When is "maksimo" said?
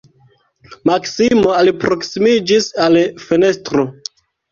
0.89-1.51